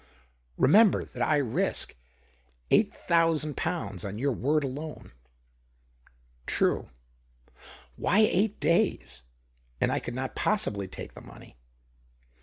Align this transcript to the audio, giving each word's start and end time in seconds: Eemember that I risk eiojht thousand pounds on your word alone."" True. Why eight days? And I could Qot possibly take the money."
Eemember 0.59 1.07
that 1.11 1.21
I 1.21 1.37
risk 1.37 1.95
eiojht 2.71 2.91
thousand 2.91 3.55
pounds 3.55 4.03
on 4.03 4.17
your 4.17 4.31
word 4.31 4.63
alone."" 4.63 5.11
True. 6.57 6.89
Why 7.97 8.21
eight 8.21 8.59
days? 8.59 9.21
And 9.79 9.91
I 9.91 9.99
could 9.99 10.15
Qot 10.15 10.33
possibly 10.33 10.87
take 10.87 11.13
the 11.13 11.21
money." 11.21 11.55